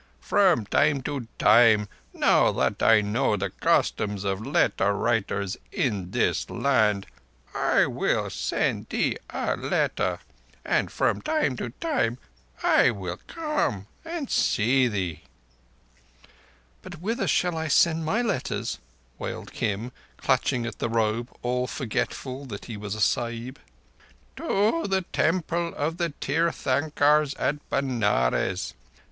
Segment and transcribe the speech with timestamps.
[0.19, 6.49] From time to time, now that I know the customs of letter writers in this
[6.49, 7.05] land,
[7.53, 10.17] I will send thee a letter,
[10.65, 12.17] and from time to time
[12.63, 15.21] I will come and see thee."
[16.81, 18.79] "But whither shall I send my letters?"
[19.19, 23.59] wailed Kim, clutching at the robe, all forgetful that he was a Sahib.
[24.37, 28.73] "To the Temple of the Tirthankars at Benares.